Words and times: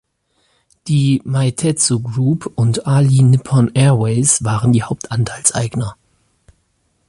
Die 0.87 1.21
Meitetsu 1.25 1.99
Group 2.01 2.51
und 2.55 2.87
All 2.87 3.05
Nippon 3.05 3.69
Airways 3.75 4.43
waren 4.43 4.73
die 4.73 4.81
Hauptanteilseigner. 4.81 5.95